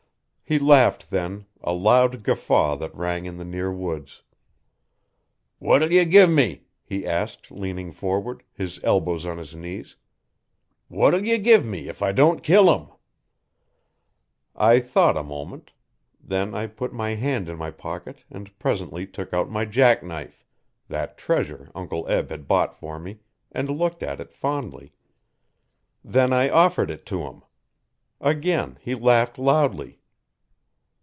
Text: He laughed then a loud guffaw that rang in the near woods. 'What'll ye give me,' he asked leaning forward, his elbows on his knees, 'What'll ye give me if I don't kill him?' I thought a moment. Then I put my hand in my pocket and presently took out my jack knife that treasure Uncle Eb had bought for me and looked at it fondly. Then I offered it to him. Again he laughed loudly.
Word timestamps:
He 0.43 0.59
laughed 0.59 1.11
then 1.11 1.45
a 1.63 1.71
loud 1.71 2.23
guffaw 2.23 2.75
that 2.75 2.93
rang 2.93 3.25
in 3.25 3.37
the 3.37 3.45
near 3.45 3.71
woods. 3.71 4.21
'What'll 5.59 5.93
ye 5.93 6.03
give 6.03 6.29
me,' 6.29 6.65
he 6.83 7.07
asked 7.07 7.51
leaning 7.51 7.93
forward, 7.93 8.43
his 8.51 8.77
elbows 8.83 9.25
on 9.25 9.37
his 9.37 9.55
knees, 9.55 9.95
'What'll 10.89 11.23
ye 11.25 11.37
give 11.37 11.65
me 11.65 11.87
if 11.87 12.01
I 12.01 12.11
don't 12.11 12.43
kill 12.43 12.69
him?' 12.77 12.89
I 14.53 14.81
thought 14.81 15.15
a 15.15 15.23
moment. 15.23 15.71
Then 16.21 16.53
I 16.53 16.67
put 16.67 16.91
my 16.91 17.11
hand 17.15 17.47
in 17.47 17.55
my 17.57 17.71
pocket 17.71 18.25
and 18.29 18.59
presently 18.59 19.07
took 19.07 19.33
out 19.33 19.49
my 19.49 19.63
jack 19.63 20.03
knife 20.03 20.43
that 20.89 21.17
treasure 21.17 21.71
Uncle 21.73 22.05
Eb 22.09 22.29
had 22.29 22.49
bought 22.49 22.75
for 22.75 22.99
me 22.99 23.19
and 23.53 23.69
looked 23.69 24.03
at 24.03 24.19
it 24.19 24.33
fondly. 24.33 24.91
Then 26.03 26.33
I 26.33 26.49
offered 26.49 26.91
it 26.91 27.05
to 27.05 27.19
him. 27.19 27.43
Again 28.19 28.77
he 28.81 28.95
laughed 28.95 29.39
loudly. 29.39 29.99